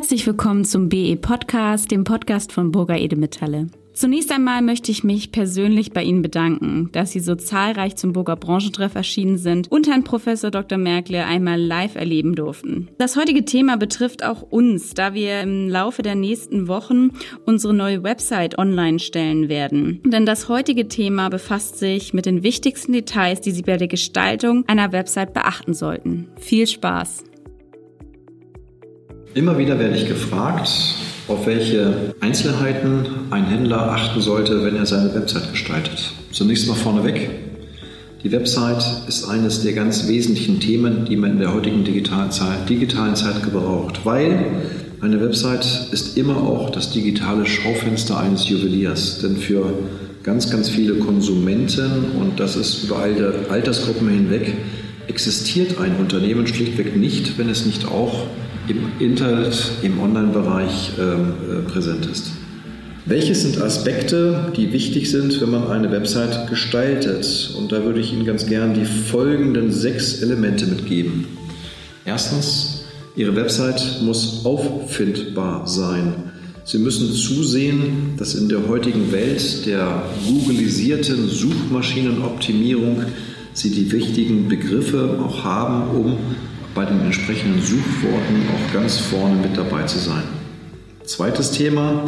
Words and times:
Herzlich 0.00 0.26
willkommen 0.26 0.64
zum 0.64 0.88
BE 0.88 1.14
Podcast, 1.16 1.90
dem 1.90 2.04
Podcast 2.04 2.52
von 2.52 2.72
Burger 2.72 2.96
Edemetalle. 2.96 3.66
Zunächst 3.92 4.32
einmal 4.32 4.62
möchte 4.62 4.90
ich 4.90 5.04
mich 5.04 5.30
persönlich 5.30 5.92
bei 5.92 6.02
Ihnen 6.02 6.22
bedanken, 6.22 6.88
dass 6.92 7.12
Sie 7.12 7.20
so 7.20 7.34
zahlreich 7.34 7.96
zum 7.96 8.14
Burger 8.14 8.36
Branchentreff 8.36 8.94
erschienen 8.94 9.36
sind 9.36 9.70
und 9.70 9.88
Herrn 9.88 10.02
Professor 10.02 10.50
Dr. 10.50 10.78
Merkle 10.78 11.26
einmal 11.26 11.60
live 11.60 11.96
erleben 11.96 12.34
durften. 12.34 12.88
Das 12.96 13.14
heutige 13.14 13.44
Thema 13.44 13.76
betrifft 13.76 14.24
auch 14.24 14.40
uns, 14.40 14.94
da 14.94 15.12
wir 15.12 15.42
im 15.42 15.68
Laufe 15.68 16.00
der 16.00 16.14
nächsten 16.14 16.66
Wochen 16.66 17.10
unsere 17.44 17.74
neue 17.74 18.02
Website 18.02 18.56
online 18.56 19.00
stellen 19.00 19.50
werden. 19.50 20.00
Denn 20.06 20.24
das 20.24 20.48
heutige 20.48 20.88
Thema 20.88 21.28
befasst 21.28 21.78
sich 21.78 22.14
mit 22.14 22.24
den 22.24 22.42
wichtigsten 22.42 22.94
Details, 22.94 23.42
die 23.42 23.50
Sie 23.50 23.62
bei 23.62 23.76
der 23.76 23.88
Gestaltung 23.88 24.64
einer 24.66 24.92
Website 24.92 25.34
beachten 25.34 25.74
sollten. 25.74 26.28
Viel 26.38 26.66
Spaß! 26.66 27.24
Immer 29.32 29.58
wieder 29.58 29.78
werde 29.78 29.96
ich 29.96 30.08
gefragt, 30.08 30.68
auf 31.28 31.46
welche 31.46 32.14
Einzelheiten 32.18 33.06
ein 33.30 33.46
Händler 33.46 33.92
achten 33.92 34.20
sollte, 34.20 34.64
wenn 34.64 34.74
er 34.74 34.86
seine 34.86 35.14
Website 35.14 35.52
gestaltet. 35.52 36.12
Zunächst 36.32 36.66
mal 36.66 36.74
vorneweg. 36.74 37.30
Die 38.24 38.32
Website 38.32 38.84
ist 39.06 39.28
eines 39.28 39.62
der 39.62 39.74
ganz 39.74 40.08
wesentlichen 40.08 40.58
Themen, 40.58 41.04
die 41.04 41.14
man 41.14 41.30
in 41.30 41.38
der 41.38 41.54
heutigen 41.54 41.84
digitalen 41.84 42.32
Zeit, 42.32 42.68
digitalen 42.68 43.14
Zeit 43.14 43.44
gebraucht, 43.44 44.00
weil 44.02 44.46
eine 45.00 45.20
Website 45.20 45.88
ist 45.92 46.18
immer 46.18 46.36
auch 46.36 46.70
das 46.70 46.90
digitale 46.90 47.46
Schaufenster 47.46 48.18
eines 48.18 48.48
Juweliers. 48.48 49.20
Denn 49.20 49.36
für 49.36 49.72
ganz, 50.24 50.50
ganz 50.50 50.68
viele 50.68 50.94
Konsumenten, 50.96 52.16
und 52.20 52.40
das 52.40 52.56
ist 52.56 52.82
über 52.82 52.98
alle 52.98 53.46
Altersgruppen 53.48 54.08
hinweg, 54.08 54.54
existiert 55.06 55.78
ein 55.78 55.94
Unternehmen 56.00 56.48
schlichtweg 56.48 56.96
nicht, 56.96 57.38
wenn 57.38 57.48
es 57.48 57.64
nicht 57.64 57.86
auch 57.86 58.26
im 58.70 58.92
Internet, 58.98 59.72
im 59.82 60.00
Online-Bereich 60.00 60.92
ähm, 60.98 61.32
äh, 61.48 61.70
präsent 61.70 62.06
ist. 62.06 62.30
Welches 63.06 63.42
sind 63.42 63.60
Aspekte, 63.60 64.52
die 64.56 64.72
wichtig 64.72 65.10
sind, 65.10 65.40
wenn 65.40 65.50
man 65.50 65.66
eine 65.68 65.90
Website 65.90 66.48
gestaltet? 66.48 67.54
Und 67.58 67.72
da 67.72 67.82
würde 67.84 67.98
ich 67.98 68.12
Ihnen 68.12 68.24
ganz 68.24 68.46
gern 68.46 68.74
die 68.74 68.84
folgenden 68.84 69.72
sechs 69.72 70.22
Elemente 70.22 70.66
mitgeben. 70.66 71.26
Erstens, 72.04 72.84
Ihre 73.16 73.34
Website 73.34 74.00
muss 74.02 74.44
auffindbar 74.44 75.66
sein. 75.66 76.14
Sie 76.64 76.78
müssen 76.78 77.12
zusehen, 77.12 78.14
dass 78.16 78.34
in 78.34 78.48
der 78.48 78.68
heutigen 78.68 79.10
Welt 79.10 79.66
der 79.66 80.04
googlisierten 80.28 81.26
Suchmaschinenoptimierung 81.28 83.02
Sie 83.52 83.70
die 83.70 83.90
wichtigen 83.90 84.48
Begriffe 84.48 85.18
auch 85.20 85.42
haben, 85.42 85.90
um 85.90 86.16
bei 86.74 86.84
den 86.84 87.00
entsprechenden 87.00 87.60
Suchworten 87.60 88.46
auch 88.54 88.72
ganz 88.72 88.98
vorne 88.98 89.36
mit 89.36 89.56
dabei 89.56 89.84
zu 89.84 89.98
sein. 89.98 90.22
Zweites 91.04 91.50
Thema, 91.50 92.04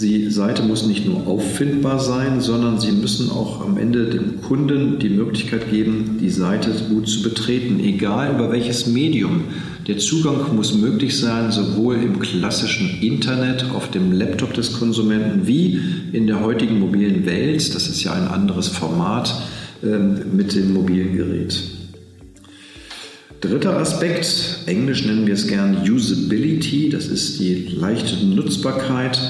die 0.00 0.30
Seite 0.30 0.62
muss 0.62 0.86
nicht 0.86 1.06
nur 1.06 1.26
auffindbar 1.26 1.98
sein, 1.98 2.40
sondern 2.40 2.78
Sie 2.78 2.92
müssen 2.92 3.30
auch 3.30 3.66
am 3.66 3.76
Ende 3.78 4.06
dem 4.06 4.40
Kunden 4.42 5.00
die 5.00 5.08
Möglichkeit 5.08 5.70
geben, 5.70 6.18
die 6.20 6.30
Seite 6.30 6.70
gut 6.88 7.08
zu 7.08 7.22
betreten, 7.22 7.80
egal 7.80 8.34
über 8.34 8.52
welches 8.52 8.86
Medium. 8.86 9.44
Der 9.88 9.98
Zugang 9.98 10.54
muss 10.54 10.74
möglich 10.74 11.18
sein, 11.18 11.50
sowohl 11.50 11.96
im 11.96 12.20
klassischen 12.20 13.00
Internet, 13.00 13.64
auf 13.74 13.90
dem 13.90 14.12
Laptop 14.12 14.54
des 14.54 14.74
Konsumenten, 14.78 15.48
wie 15.48 15.80
in 16.12 16.28
der 16.28 16.40
heutigen 16.40 16.78
mobilen 16.78 17.26
Welt. 17.26 17.74
Das 17.74 17.88
ist 17.88 18.04
ja 18.04 18.12
ein 18.12 18.28
anderes 18.28 18.68
Format 18.68 19.34
ähm, 19.82 20.36
mit 20.36 20.54
dem 20.54 20.74
mobilen 20.74 21.16
Gerät. 21.16 21.77
Dritter 23.40 23.76
Aspekt, 23.76 24.60
Englisch 24.66 25.04
nennen 25.04 25.26
wir 25.26 25.34
es 25.34 25.46
gern 25.46 25.88
Usability, 25.88 26.88
das 26.88 27.06
ist 27.06 27.38
die 27.38 27.68
leichte 27.72 28.16
Nutzbarkeit, 28.26 29.20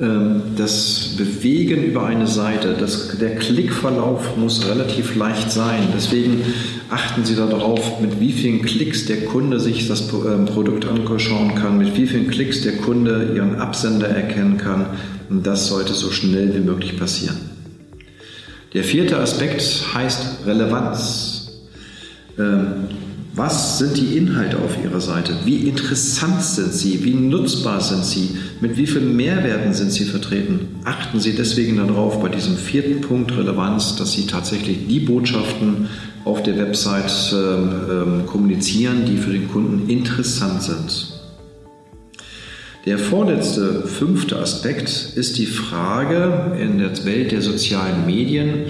ähm, 0.00 0.42
das 0.56 1.14
Bewegen 1.16 1.84
über 1.84 2.06
eine 2.06 2.26
Seite, 2.26 2.74
das, 2.78 3.16
der 3.18 3.36
Klickverlauf 3.36 4.36
muss 4.36 4.68
relativ 4.68 5.14
leicht 5.14 5.52
sein. 5.52 5.88
Deswegen 5.94 6.42
achten 6.90 7.24
Sie 7.24 7.36
darauf, 7.36 8.00
mit 8.00 8.20
wie 8.20 8.32
vielen 8.32 8.62
Klicks 8.62 9.06
der 9.06 9.24
Kunde 9.24 9.60
sich 9.60 9.86
das 9.86 10.12
ähm, 10.12 10.46
Produkt 10.46 10.84
anschauen 10.84 11.54
kann, 11.54 11.78
mit 11.78 11.96
wie 11.96 12.06
vielen 12.08 12.28
Klicks 12.28 12.62
der 12.62 12.76
Kunde 12.78 13.32
Ihren 13.36 13.56
Absender 13.56 14.08
erkennen 14.08 14.58
kann. 14.58 14.86
Und 15.30 15.46
das 15.46 15.68
sollte 15.68 15.94
so 15.94 16.10
schnell 16.10 16.52
wie 16.54 16.60
möglich 16.60 16.98
passieren. 16.98 17.36
Der 18.74 18.82
vierte 18.82 19.18
Aspekt 19.18 19.94
heißt 19.94 20.46
Relevanz. 20.46 21.62
Was 23.36 23.76
sind 23.76 23.98
die 23.98 24.16
Inhalte 24.16 24.56
auf 24.56 24.82
Ihrer 24.82 25.02
Seite? 25.02 25.36
Wie 25.44 25.68
interessant 25.68 26.42
sind 26.42 26.72
sie? 26.72 27.04
Wie 27.04 27.12
nutzbar 27.12 27.82
sind 27.82 28.02
sie? 28.02 28.30
Mit 28.62 28.78
wie 28.78 28.86
vielen 28.86 29.14
Mehrwerten 29.14 29.74
sind 29.74 29.92
sie 29.92 30.06
vertreten? 30.06 30.68
Achten 30.84 31.20
Sie 31.20 31.34
deswegen 31.34 31.76
darauf 31.76 32.22
bei 32.22 32.30
diesem 32.30 32.56
vierten 32.56 33.02
Punkt 33.02 33.36
Relevanz, 33.36 33.96
dass 33.96 34.12
Sie 34.12 34.26
tatsächlich 34.26 34.86
die 34.88 35.00
Botschaften 35.00 35.90
auf 36.24 36.42
der 36.44 36.56
Website 36.56 37.12
ähm, 37.34 37.70
ähm, 37.90 38.26
kommunizieren, 38.26 39.04
die 39.04 39.18
für 39.18 39.32
den 39.32 39.48
Kunden 39.50 39.90
interessant 39.90 40.62
sind. 40.62 41.12
Der 42.86 42.98
vorletzte, 42.98 43.82
fünfte 43.86 44.38
Aspekt 44.38 45.12
ist 45.14 45.36
die 45.36 45.44
Frage 45.44 46.56
in 46.58 46.78
der 46.78 47.04
Welt 47.04 47.32
der 47.32 47.42
sozialen 47.42 48.06
Medien, 48.06 48.64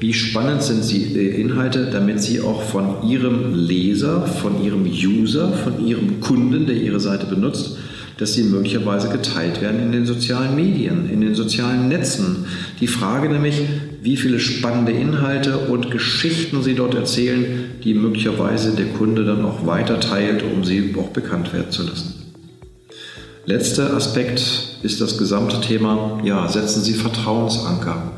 wie 0.00 0.12
spannend 0.14 0.62
sind 0.62 0.88
die 0.90 1.16
äh, 1.16 1.40
Inhalte, 1.40 1.90
damit 1.90 2.22
sie 2.22 2.40
auch 2.40 2.62
von 2.62 3.08
ihrem 3.08 3.54
Leser, 3.54 4.26
von 4.26 4.62
ihrem 4.62 4.84
User, 4.84 5.52
von 5.52 5.84
ihrem 5.84 6.20
Kunden, 6.20 6.66
der 6.66 6.76
ihre 6.76 7.00
Seite 7.00 7.26
benutzt, 7.26 7.76
dass 8.18 8.34
sie 8.34 8.44
möglicherweise 8.44 9.08
geteilt 9.08 9.60
werden 9.60 9.80
in 9.80 9.92
den 9.92 10.06
sozialen 10.06 10.56
Medien, 10.56 11.08
in 11.08 11.20
den 11.20 11.34
sozialen 11.34 11.88
Netzen. 11.88 12.46
Die 12.80 12.88
Frage 12.88 13.28
nämlich, 13.28 13.60
wie 14.02 14.16
viele 14.16 14.40
spannende 14.40 14.92
Inhalte 14.92 15.58
und 15.58 15.90
Geschichten 15.90 16.62
sie 16.62 16.74
dort 16.74 16.94
erzählen, 16.94 17.46
die 17.82 17.94
möglicherweise 17.94 18.74
der 18.74 18.86
Kunde 18.86 19.24
dann 19.24 19.44
auch 19.44 19.66
weiter 19.66 20.00
teilt, 20.00 20.42
um 20.42 20.64
sie 20.64 20.94
auch 20.98 21.08
bekannt 21.08 21.52
werden 21.52 21.70
zu 21.70 21.84
lassen. 21.84 22.14
Letzter 23.46 23.94
Aspekt 23.94 24.42
ist 24.82 25.00
das 25.00 25.16
gesamte 25.16 25.60
Thema, 25.60 26.20
ja, 26.22 26.46
setzen 26.48 26.82
Sie 26.82 26.92
Vertrauensanker. 26.92 28.12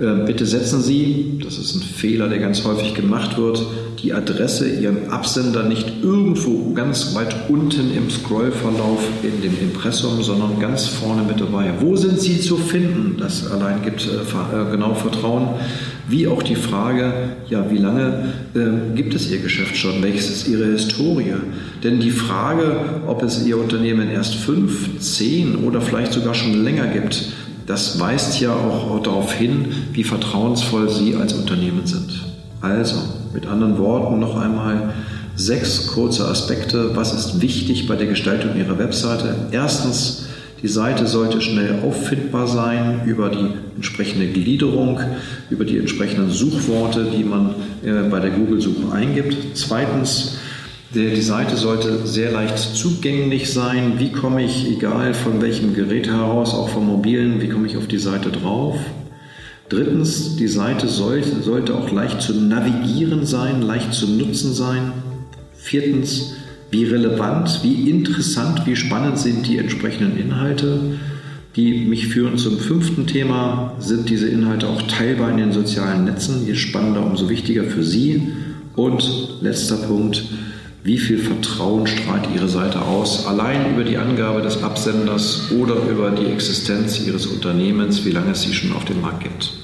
Ähm, 0.00 0.24
bitte 0.24 0.44
setzen 0.44 0.82
Sie, 0.82 1.38
das 1.44 1.56
ist 1.56 1.76
ein 1.76 1.82
Fehler, 1.82 2.28
der 2.28 2.38
ganz 2.38 2.64
häufig 2.64 2.94
gemacht 2.94 3.38
wird, 3.38 3.64
die 4.02 4.12
Adresse 4.12 4.68
Ihren 4.68 5.08
Absender 5.10 5.62
nicht 5.62 6.02
irgendwo 6.02 6.72
ganz 6.74 7.14
weit 7.14 7.48
unten 7.48 7.94
im 7.96 8.10
Scrollverlauf 8.10 9.00
in 9.22 9.40
dem 9.40 9.56
Impressum, 9.60 10.20
sondern 10.22 10.58
ganz 10.58 10.88
vorne 10.88 11.22
mit 11.22 11.40
dabei. 11.40 11.72
Wo 11.80 11.94
sind 11.94 12.20
Sie 12.20 12.40
zu 12.40 12.56
finden? 12.56 13.16
Das 13.18 13.50
allein 13.50 13.82
gibt 13.82 14.06
äh, 14.06 14.16
äh, 14.16 14.70
genau 14.70 14.94
Vertrauen. 14.94 15.48
Wie 16.08 16.26
auch 16.26 16.42
die 16.42 16.56
Frage, 16.56 17.14
ja, 17.48 17.70
wie 17.70 17.78
lange 17.78 18.32
äh, 18.54 18.94
gibt 18.96 19.14
es 19.14 19.30
Ihr 19.30 19.38
Geschäft 19.38 19.76
schon? 19.76 20.02
Welches 20.02 20.28
ist 20.28 20.48
Ihre 20.48 20.66
Historie? 20.66 21.34
Denn 21.82 22.00
die 22.00 22.10
Frage, 22.10 22.76
ob 23.06 23.22
es 23.22 23.46
Ihr 23.46 23.56
Unternehmen 23.56 24.10
erst 24.10 24.34
fünf, 24.34 24.98
zehn 24.98 25.54
oder 25.64 25.80
vielleicht 25.80 26.12
sogar 26.12 26.34
schon 26.34 26.62
länger 26.62 26.88
gibt, 26.88 27.32
das 27.66 27.98
weist 27.98 28.40
ja 28.40 28.54
auch 28.54 29.00
darauf 29.02 29.32
hin, 29.32 29.66
wie 29.92 30.04
vertrauensvoll 30.04 30.88
Sie 30.90 31.16
als 31.16 31.32
Unternehmen 31.32 31.86
sind. 31.86 32.24
Also, 32.60 32.96
mit 33.32 33.46
anderen 33.46 33.78
Worten 33.78 34.20
noch 34.20 34.36
einmal 34.36 34.94
sechs 35.36 35.88
kurze 35.88 36.26
Aspekte. 36.26 36.94
Was 36.94 37.12
ist 37.12 37.40
wichtig 37.40 37.86
bei 37.86 37.96
der 37.96 38.06
Gestaltung 38.06 38.56
Ihrer 38.56 38.78
Webseite? 38.78 39.34
Erstens, 39.50 40.26
die 40.62 40.68
Seite 40.68 41.06
sollte 41.06 41.42
schnell 41.42 41.80
auffindbar 41.82 42.46
sein 42.46 43.02
über 43.04 43.28
die 43.28 43.48
entsprechende 43.76 44.28
Gliederung, 44.28 45.00
über 45.50 45.64
die 45.64 45.76
entsprechenden 45.78 46.30
Suchworte, 46.30 47.04
die 47.14 47.24
man 47.24 47.54
äh, 47.84 48.08
bei 48.08 48.18
der 48.20 48.30
Google-Suche 48.30 48.90
eingibt. 48.92 49.36
Zweitens, 49.54 50.38
die 50.94 51.22
Seite 51.22 51.56
sollte 51.56 52.06
sehr 52.06 52.30
leicht 52.30 52.58
zugänglich 52.58 53.52
sein. 53.52 53.94
Wie 53.98 54.12
komme 54.12 54.44
ich, 54.44 54.70
egal 54.70 55.12
von 55.12 55.42
welchem 55.42 55.74
Gerät 55.74 56.06
heraus, 56.06 56.54
auch 56.54 56.68
vom 56.68 56.86
mobilen, 56.86 57.40
wie 57.40 57.48
komme 57.48 57.66
ich 57.66 57.76
auf 57.76 57.88
die 57.88 57.98
Seite 57.98 58.30
drauf? 58.30 58.76
Drittens, 59.68 60.36
die 60.36 60.46
Seite 60.46 60.86
sollte, 60.88 61.42
sollte 61.42 61.74
auch 61.74 61.90
leicht 61.90 62.20
zu 62.20 62.34
navigieren 62.34 63.26
sein, 63.26 63.62
leicht 63.62 63.92
zu 63.92 64.08
nutzen 64.08 64.52
sein. 64.52 64.92
Viertens, 65.56 66.34
wie 66.70 66.84
relevant, 66.84 67.60
wie 67.62 67.90
interessant, 67.90 68.66
wie 68.66 68.76
spannend 68.76 69.18
sind 69.18 69.48
die 69.48 69.58
entsprechenden 69.58 70.16
Inhalte, 70.16 70.78
die 71.56 71.86
mich 71.86 72.08
führen 72.08 72.36
zum 72.36 72.58
fünften 72.58 73.06
Thema. 73.06 73.74
Sind 73.80 74.08
diese 74.10 74.28
Inhalte 74.28 74.68
auch 74.68 74.82
teilbar 74.82 75.30
in 75.30 75.38
den 75.38 75.52
sozialen 75.52 76.04
Netzen? 76.04 76.46
Je 76.46 76.54
spannender, 76.54 77.04
umso 77.04 77.28
wichtiger 77.28 77.64
für 77.64 77.82
Sie. 77.82 78.32
Und 78.76 79.38
letzter 79.40 79.76
Punkt, 79.76 80.24
wie 80.84 80.98
viel 80.98 81.16
Vertrauen 81.18 81.86
strahlt 81.86 82.28
Ihre 82.34 82.46
Seite 82.46 82.82
aus, 82.82 83.26
allein 83.26 83.72
über 83.72 83.84
die 83.84 83.96
Angabe 83.96 84.42
des 84.42 84.62
Absenders 84.62 85.50
oder 85.50 85.76
über 85.76 86.10
die 86.10 86.26
Existenz 86.26 87.00
Ihres 87.00 87.24
Unternehmens, 87.26 88.04
wie 88.04 88.10
lange 88.10 88.32
es 88.32 88.42
sie 88.42 88.52
schon 88.52 88.74
auf 88.74 88.84
dem 88.84 89.00
Markt 89.00 89.22
gibt. 89.22 89.63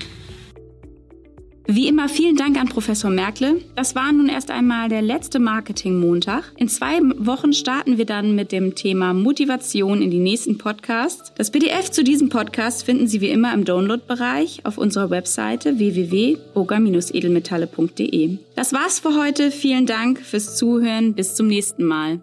Wie 2.00 2.02
immer 2.02 2.08
mal 2.08 2.16
vielen 2.16 2.36
Dank 2.36 2.58
an 2.58 2.66
Professor 2.66 3.10
Merkle. 3.10 3.60
Das 3.76 3.94
war 3.94 4.10
nun 4.10 4.30
erst 4.30 4.50
einmal 4.50 4.88
der 4.88 5.02
letzte 5.02 5.38
Marketing-Montag. 5.38 6.50
In 6.56 6.66
zwei 6.66 6.98
Wochen 7.18 7.52
starten 7.52 7.98
wir 7.98 8.06
dann 8.06 8.34
mit 8.34 8.52
dem 8.52 8.74
Thema 8.74 9.12
Motivation 9.12 10.00
in 10.00 10.10
die 10.10 10.18
nächsten 10.18 10.56
Podcasts. 10.56 11.30
Das 11.36 11.50
PDF 11.50 11.90
zu 11.90 12.02
diesem 12.02 12.30
Podcast 12.30 12.86
finden 12.86 13.06
Sie 13.06 13.20
wie 13.20 13.28
immer 13.28 13.52
im 13.52 13.66
Download-Bereich 13.66 14.64
auf 14.64 14.78
unserer 14.78 15.10
Webseite 15.10 15.78
www.boga-edelmetalle.de. 15.78 18.38
Das 18.56 18.72
war's 18.72 19.00
für 19.00 19.22
heute. 19.22 19.50
Vielen 19.50 19.84
Dank 19.84 20.20
fürs 20.20 20.56
Zuhören. 20.56 21.12
Bis 21.12 21.34
zum 21.34 21.48
nächsten 21.48 21.84
Mal. 21.84 22.20